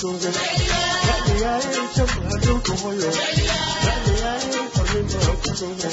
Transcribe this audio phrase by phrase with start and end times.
[0.00, 0.30] jooga
[1.06, 3.10] raaciyaaye jab hadhowka hoyo
[3.86, 5.88] raaciyaaye farminbaa ku jooga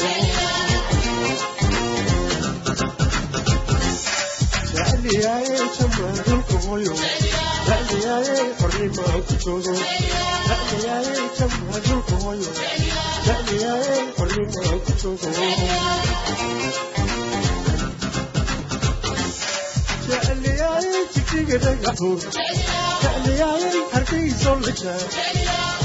[23.38, 23.67] Yeah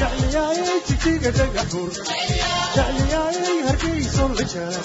[0.00, 1.90] jecliyaaye jijiga dhagaxur
[2.74, 4.80] jecliyaaye hargeyson la jara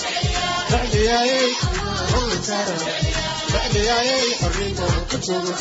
[0.72, 1.42] jecliyaaye
[2.18, 2.76] on la jara
[3.54, 5.54] jecliyaaye xorrimo ku joogo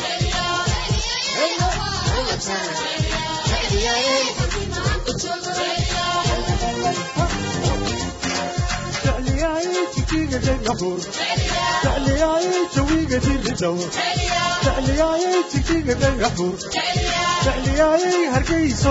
[3.48, 5.52] jecliyaaye xorrimo ku joogo
[18.32, 18.90] hargeyso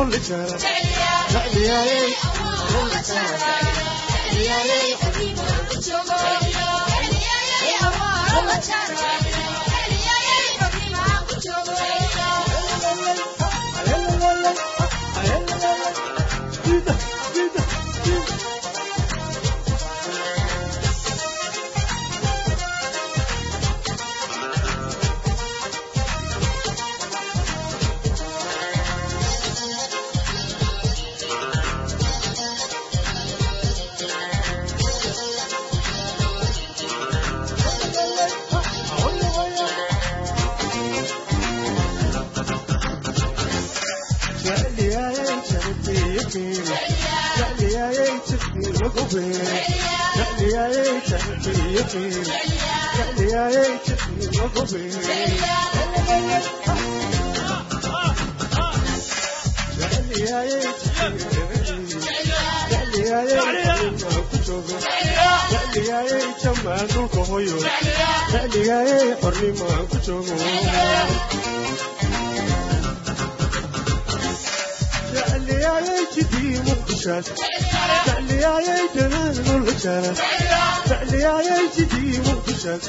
[79.85, 82.81] j jeclyaayay jidii wuu ku sheeg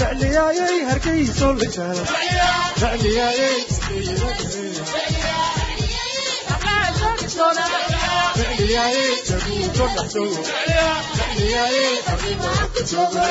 [0.00, 1.98] jeclyaayay hargayso la jecel
[2.80, 3.58] jeclyaayay
[8.36, 10.42] jeclyaayay jabuuto dhaxdoogo
[11.18, 13.22] jeclyaayay arrimo ku joogo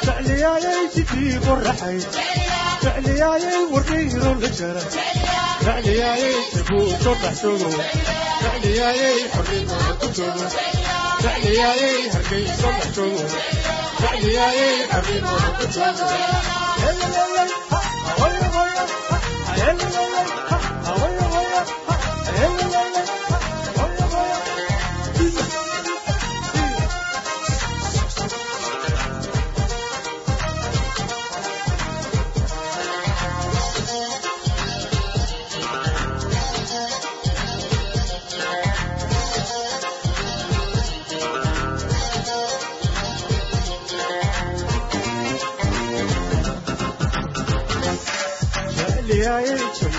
[0.06, 1.98] jeclyaayay jidii qoraxay
[2.82, 4.82] jecliyaayay warkayro la jara
[5.64, 7.68] jecliyaayay jabuujo dhaxsoodo
[8.42, 10.46] jecliyaayay xornimada ku joogo
[11.24, 13.24] jecliyaayay hargeyso dhaxsoodo
[14.02, 16.06] jecliyaayay xornimada ku joogo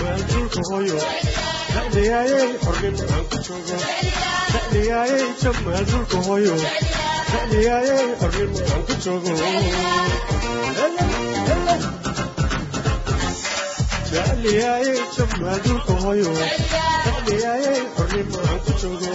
[0.02, 0.98] waanjinka hooyo
[1.74, 3.76] dhadhigaayay xornimo aan ku joogo
[4.52, 6.54] dhadhigaayay jamaal dhulka hooyo
[7.32, 9.32] dhadhigaayay xornimo aan ku joogo
[14.12, 16.30] dhadhigaayay jamaal dhulka hooyo
[17.04, 19.10] dhadhigaayay xornimo aan ku joogo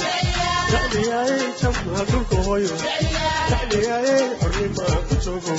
[0.72, 2.76] dhadhigaayay jamaal dhulka hooyo
[3.50, 5.54] dhadhigaayay xornimo aan ku joogo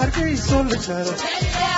[0.00, 1.77] hargeyso la jaro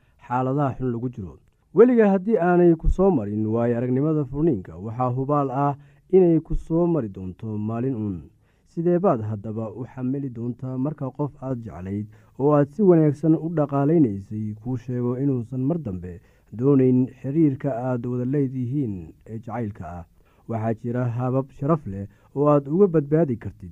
[0.31, 1.33] xaaladaha xun lagu jiro.
[1.75, 5.73] Weliga haddii aanay ku soo marin waayo aragnimada furniinka waxaa hubaal ah
[6.15, 8.17] inay ku soo mari doonto maalin uun.
[8.71, 12.07] Sidee baad haddaba u xamili doontaa marka qof aad jeclayd
[12.39, 16.13] oo aad si wanaagsan u dhaqaalaynaysay kuu sheego inuusan mar dambe
[16.57, 18.95] doonayn xiriirka aad wada leedihiin
[19.31, 20.05] ee jacaylka ah.
[20.49, 23.71] Waxaa jira habab sharaf leh oo aad uga badbaadi kartid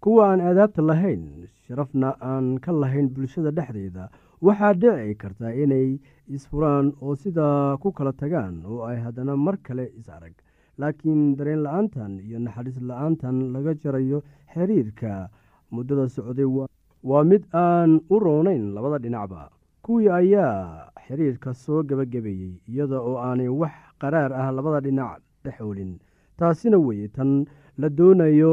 [0.00, 4.04] kuwa aan aadaabta lahayn sharafna aan ka lahayn bulshada dhexdeeda
[4.46, 5.98] waxaa dhici karta inay
[6.36, 10.34] isfuraan oo sidaa ku kala tagaan oo ay haddana mar kale is arag.
[10.78, 14.18] Laakiin dareen la'aantan iyo naxariis la'aantan laga jarayo
[14.52, 15.12] xiriirka
[15.72, 16.44] muddada socday
[17.10, 19.48] waa mid aan u roonayn labada dhinacba.
[19.84, 25.92] Kuwii ayaa xiriirka soo gebagabeeyey iyada oo aanay wax qaraar ah labada dhinac dhexoolin
[26.38, 27.46] taasina weye tan
[27.80, 28.52] la doonayo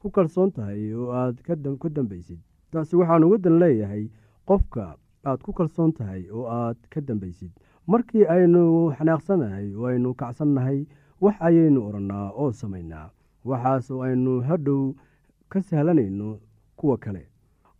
[0.00, 1.36] ku kalsoon tahay oo aad
[1.82, 2.38] ku dambaysid.
[2.72, 4.04] Taasi waxaan uga dan leeyahay
[4.48, 7.50] qofka aad ku kalsoon tahay oo aad ka dambaysid.
[7.86, 10.86] Markii aynu xanaaqsanahay oo aynu kacsannahay
[11.20, 13.10] wax ayaynu odhannaa oo samaynaa.
[13.44, 14.94] Waxaas oo aynu hadhow
[15.48, 16.38] ka sahlanayno
[16.76, 17.26] kuwa kale.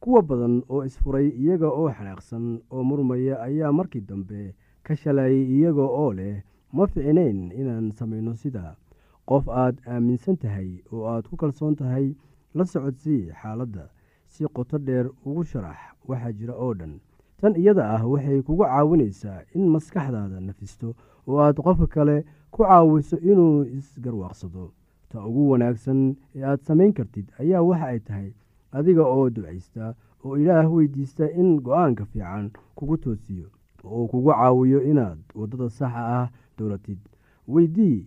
[0.01, 5.83] Kuwa badan oo isfuray iyaga oo xanaaqsan oo murmaya ayaa markii dambe ka shalayay iyaga
[6.01, 8.75] oo leh ma ficnayn inaan samayno sidaa
[9.29, 12.15] qof aad aaminsan tahay oo aad ku kalsoon tahay
[12.55, 13.85] la socodsii xaaladda.
[14.33, 16.95] Si qoto dheer ugu sharax waxaa jira oo dhan.
[17.41, 20.89] Tan iyada ah waxay kugu caawinaysaa in maskaxdaada nafisto
[21.29, 22.17] oo aad qofka kale
[22.51, 24.73] ku caawiso inuu isgarwaaqsado.
[25.11, 26.01] Ta ugu wanaagsan
[26.37, 28.31] ee aad samayn kartid ayaa waxa ay tahay
[28.73, 33.49] adiga oo ducaysta oo ilaah weydiista in go'aanka fiican kugu toosiyo
[33.85, 36.27] oo kugu caawiyo inaad waddada saxa ah
[36.59, 36.99] dowlatid
[37.49, 38.07] weydii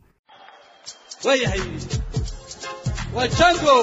[1.25, 1.61] waayahay
[3.15, 3.77] waa jango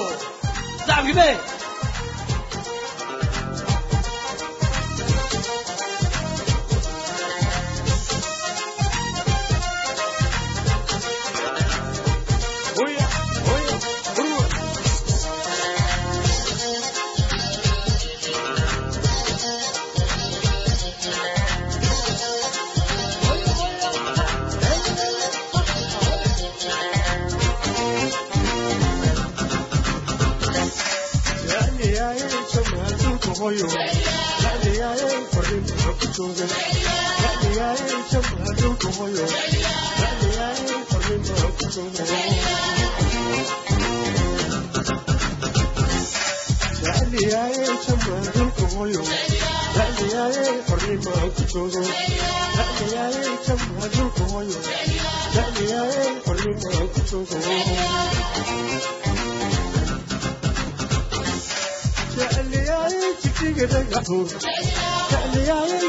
[65.09, 65.88] sacabkibe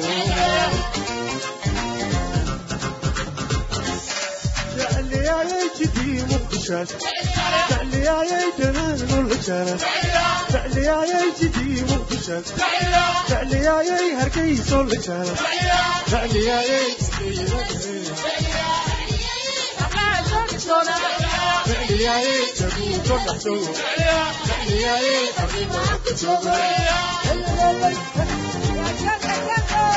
[27.33, 28.32] Heleleley,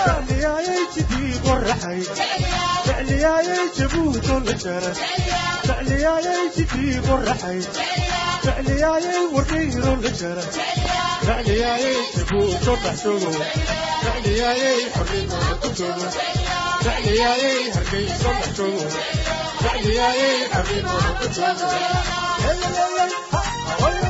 [0.05, 0.21] ha,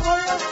[0.06, 0.46] ahoyo,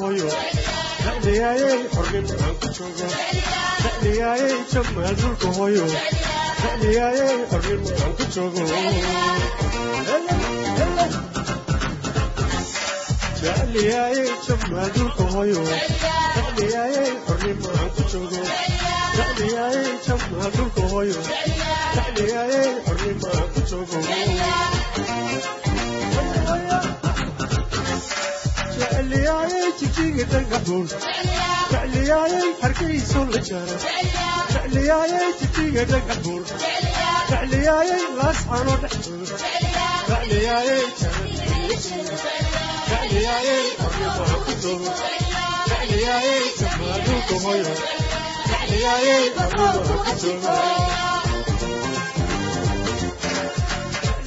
[0.00, 0.28] hoyo
[1.04, 3.06] jecliyaayay xornimo aan ku joogo
[3.82, 5.84] jecliyaayay jamaal dhulka hoyo
[6.62, 8.64] jecliyaayay xornimo aan ku joogo
[13.42, 15.62] jecliyaayay jamaal dhulka hoyo
[16.36, 18.42] jecliyaayay xornimo aan ku joogo
[19.16, 21.18] jecliyaayay jamaal dhulka hoyo
[21.96, 23.98] jecliyaayay xornimo aan ku joogo
[29.26, 30.86] jecliyaayay jijiga dhagaxuun
[31.70, 33.76] jecliyaayay hargeyso la jaro
[34.52, 36.42] jecliyaayay jijiga dhagaxuun
[37.30, 39.36] jecliyaayay laascano dhexdooda
[40.10, 40.84] jecliyaayay
[42.90, 44.92] jecliyaayay xornimaa ku joogo
[45.70, 47.74] jecliyaayay jamaaduuka hoyo
[48.50, 50.54] jecliyaayay xornimaa ku joogo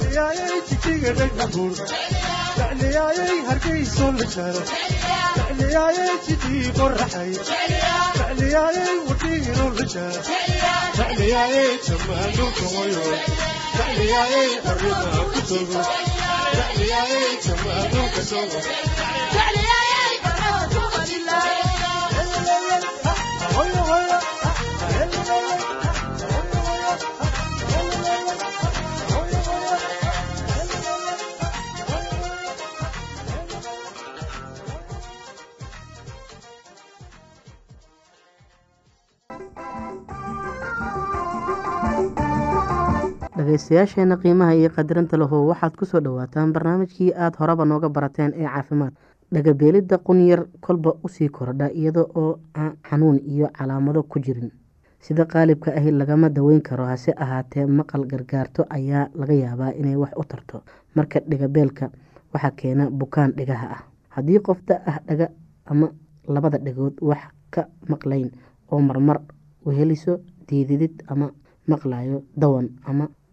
[0.00, 1.74] jecliyaayay jijiga dhagaxuun
[2.60, 4.62] jecliyaayay hargeyso la jaro
[5.36, 7.30] jecliyaayay jidii qoraxay
[8.18, 10.22] jecliyaayay wadhiino la jaro
[10.98, 13.04] jecliyaayay jamaaduuka hoyo
[13.78, 15.82] jecliyaayay xornimaa ku joogo
[16.58, 18.60] jecliyaayay jamaaduuka joogo
[23.56, 24.18] hoyo hoyo
[43.50, 48.46] dhegaystayaasheena qiimaha iyo qadirinta lahu waxaad ku soo dhowaataan barnaamijkii aada horeba nooga barateen ee
[48.46, 48.92] caafimaad.
[49.34, 54.50] Dhagabeelidda qunyar kolba u sii kordha iyada oo aan xanuun iyo calaamado ku jirin.
[55.00, 60.12] Sida qaalibka ahi lagama daweyn karo hase ahaatee maqal gargaarto ayaa laga yaabaa inay wax
[60.16, 60.62] u tarto.
[60.94, 61.90] Marka dhigabeelka
[62.34, 63.82] waxaa keena bukaan dhigaha ah.
[64.08, 65.28] Haddii qof da ah dhaga
[65.66, 65.90] ama
[66.28, 68.30] labada dhagood wax ka maqlayn
[68.70, 69.20] oo marmar
[69.66, 71.30] weheliso diididid ama
[71.66, 73.08] maqlayo dawan ama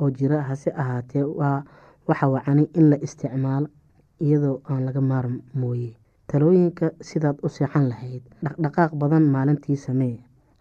[0.00, 1.24] oo jira hase ahaatee
[2.08, 3.68] waxa wacani in la isticmaalo
[4.20, 5.90] iyadoo aan laga maarm mooye.
[6.26, 10.16] Talooyinka sidaad u seexan lahayd dhaqdhaqaaq badan maalintii samee.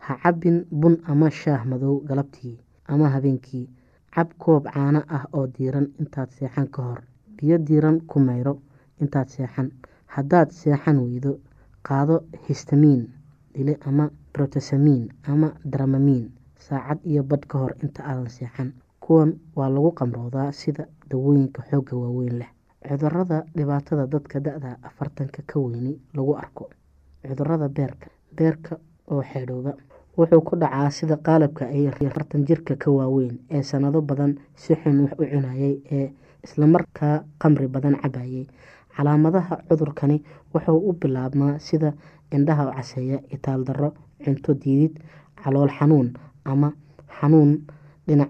[0.06, 3.70] Ha cabbin bun ama shaah madow galabtii ama habeenkii.
[4.14, 7.02] Cab koob caano ah oo diiran intaad seexan ka hor.
[7.38, 8.54] Biyo diiran ku mayro
[9.02, 9.72] intaad seexan.
[10.06, 11.40] Haddaad seexan weydo
[11.88, 12.16] qaado
[12.50, 13.08] histamiin
[13.54, 18.70] dile ama brotosamiin ama dramamiin saacad iyo badh ka hor inta aadan seexan
[19.04, 22.50] kuwan waa lagu qamroodaa sida dawooyinka xoogga waaweyn leh.
[22.88, 26.70] Cudurada dhibaatada dadka da-da afartanka ka weyni lagu arko.
[27.28, 28.74] Cudurada beerka beerka
[29.12, 29.74] oo xeedhooba
[30.18, 35.00] wuxuu ku dhacaa sida qaalabka ay afartan jirka ka waaweyn ee sanado badan si xun
[35.04, 36.08] wax u cunayay ee
[36.46, 38.46] islamarkaa qamri badan cabayay
[38.96, 40.18] calaamadaha cudurkani
[40.54, 41.94] wuxuu u bilaabmaa sida
[42.32, 43.90] indhaha caseeya itaal darro
[44.24, 45.00] cunto diidid
[45.44, 46.14] calool xanuun
[46.46, 46.70] ama
[47.20, 47.52] xanuun
[48.08, 48.30] dhinac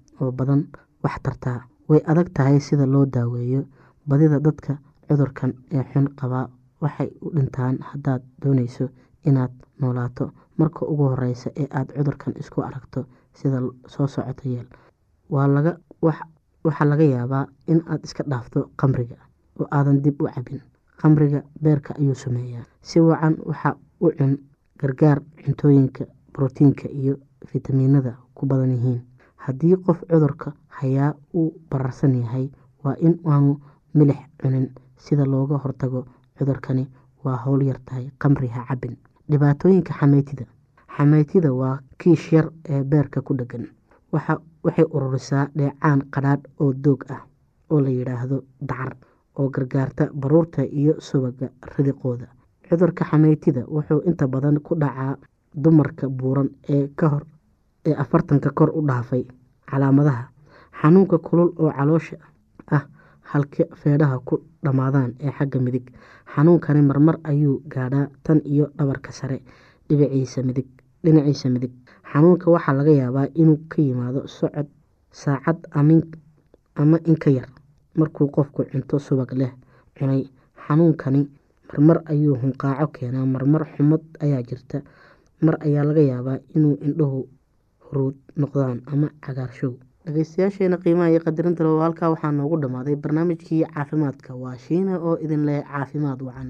[0.21, 0.61] oo badan
[1.03, 3.61] wax tartaa way adag tahay sida loo daaweeyo
[4.09, 4.73] badida dadka
[5.07, 6.45] cudurkan ee xun qabaa
[6.81, 8.85] waxay u dhintaan haddaad dooneyso
[9.25, 10.25] inaad noolaato.
[10.57, 13.57] Marka ugu horeysa ee aada cudurkan isku aragto sida
[13.93, 14.67] soo socoto yeel
[16.63, 19.17] waxaa laga yaabaa in aad iska dhaafto qamriga
[19.59, 20.61] oo aadan dib u cabin
[21.01, 22.63] qamriga beerka ayuu sameeyaa.
[22.81, 24.37] Si wacan waxa u cun
[24.79, 27.15] gargaar cuntooyinka brotiinka iyo
[27.47, 29.01] fitamiinada ku badan yihiin
[29.45, 32.49] haddii qof cudurka hayaa uu bararsan yahay
[32.83, 33.59] waa in aanu
[33.93, 34.69] milix cunin.
[34.97, 36.05] Sida looga hortago
[36.37, 36.87] cudurkani
[37.23, 38.97] waa howl yar tahay qamri ha cabin
[39.29, 40.45] dhibaatooyinka xameytida.
[40.97, 43.65] Xameytida waa kiish yar ee beerka ku dhegan
[44.11, 47.21] waxay ururisaa dheecaan qadhaadh oo doog ah
[47.71, 48.93] oo la yidhaahdo dacar
[49.39, 52.27] oo gargaarta baruurta iyo subaga ridiqooda.
[52.69, 55.15] Cudurka xameytida wuxuu inta badan ku dhacaa
[55.63, 57.23] dumarka buuran ee kahor
[57.85, 59.23] ee afartanka kor u dhaafay
[59.69, 60.23] calaamadaha
[60.81, 62.17] xanuunka kulul oo caloosha
[62.71, 62.83] ah
[63.31, 65.85] halka feedhaha ku dhammaadaan ee xagga midig.
[66.35, 69.37] Xanuunkani marmar ayuu gaadhaa tan iyo dhabarka sare
[69.89, 71.71] dhinaciisa midig
[72.11, 74.67] xanuunka waxaa laga yaabaa inuu ka yimaado socod
[75.11, 75.57] saacad
[76.75, 77.49] ama inka yar
[77.95, 79.51] markuu qofku cunto subag leh
[79.97, 80.23] cunay.
[80.67, 81.21] Xanuunkani
[81.69, 84.81] marmar ayuu hunqaaco keenaa marmar xumad ayaa jirta.
[85.41, 87.27] Mar ayaa laga yaabaa inuu indhuhu
[87.91, 89.73] huruud noqdaan ama cagaarshow
[90.05, 94.33] dhegeystayaasheena qiimaha iyo qadarinta loo halkaa waxaa noogu dhammaaday barnaamijkii caafimaadka.
[94.43, 96.49] Waa shiina oo idin leh caafimaad wacan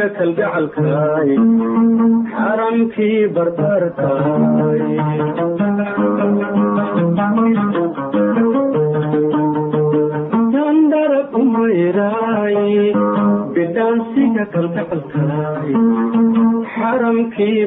[0.00, 1.30] bidhaansiga kalgacalkaay
[2.34, 4.84] xaramkii barbarkaay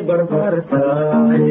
[0.10, 1.46] barbarkaay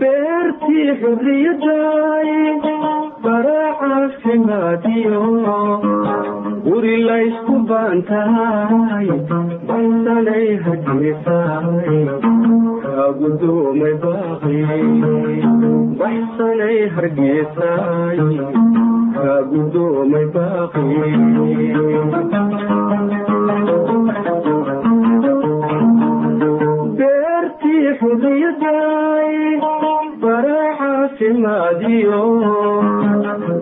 [0.00, 2.30] beertii xurriyaday
[3.28, 5.22] bara caafimaadiyo
[6.66, 9.08] guri laysku baantahay
[9.68, 11.98] baysanay hargeysaay
[12.84, 14.58] kaa gudoomay baaqi
[16.02, 18.18] baxsanay hargeysaay
[19.16, 20.86] kaa gudoomay baaqi
[27.62, 29.60] beertii xurriyaday
[30.22, 32.22] bara caafimaadiyo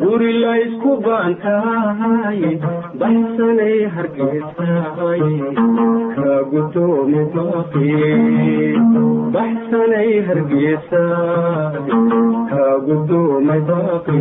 [0.02, 2.40] guri laysku baantahay
[3.00, 5.24] baxsanay hargeysaay
[6.16, 7.92] kaa gudoomi baaqi
[9.36, 11.86] baxsanay hargeysaay
[12.50, 14.20] kaa gudoomay baaqi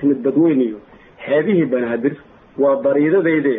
[0.00, 0.78] timid badweyniyo.
[1.26, 2.14] Xeebihii banaadir
[2.58, 3.56] waa bariidadayde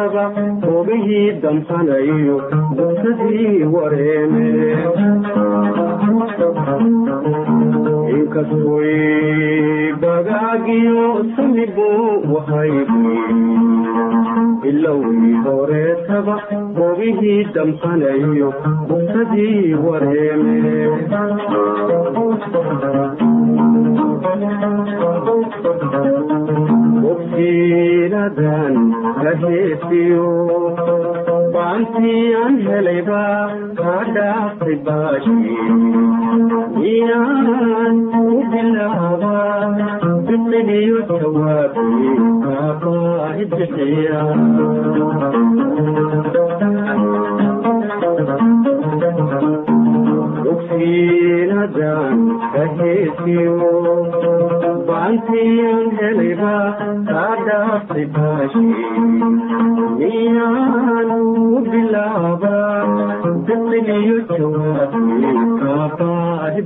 [0.00, 0.24] horeetaba
[0.66, 2.36] hogahii damhanayo
[2.76, 4.46] busadii wareeme
[8.20, 12.72] inkastoy bagaagiyo sani buu hay
[14.62, 16.36] bilowgii horeetaba
[17.10, 18.48] hogihii damhanayo
[18.88, 20.56] busadii wareeme
[27.02, 28.74] bogsiinadan
[29.22, 30.26] ka heesiyo
[31.54, 33.22] baantii aan helayba
[33.80, 35.36] kaa dhaaftay baashi
[36.76, 37.96] miyaan
[38.34, 39.34] u bilaaba
[40.28, 41.86] biqiliyo jawaabi
[42.44, 44.20] kaabaahi bixiya
[55.20, 56.52] baantiyan helayba
[57.08, 58.62] kaa dhaaftay baashi
[60.00, 62.54] miyaan u bilaaba
[63.48, 66.62] biqiliyo jawaabi kaabaahi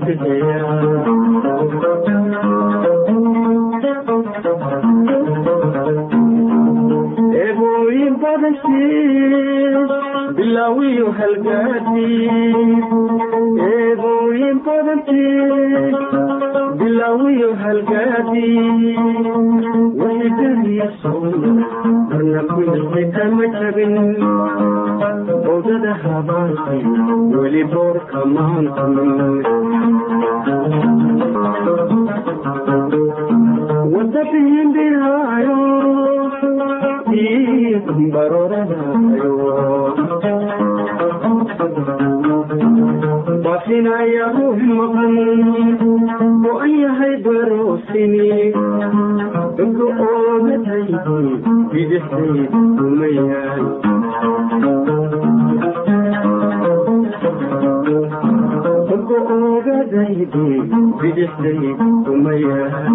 [23.34, 23.94] kuilxi kama jabin
[25.44, 26.78] bowdada habaanki
[27.38, 29.42] weli boorka maantumin
[33.94, 35.58] wada bihimbihaayo
[38.14, 39.32] baroradayo
[43.64, 45.14] bafinaya ruux maqan
[46.48, 48.52] oo an yahay baroosini
[49.56, 50.96] dadka oogataydi
[51.72, 52.44] bidixday
[52.84, 53.62] umayaan
[58.88, 60.44] dadka oogadaydi
[61.00, 61.60] bidixday
[62.12, 62.94] umayaan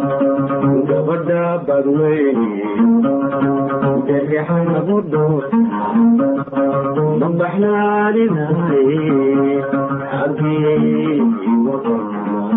[1.01, 2.49] gabadha badweyne
[4.07, 5.43] derixanabu dhoor
[7.21, 8.99] ma baxnaaninaaye
[10.11, 11.17] xagee
[11.67, 12.50] wadan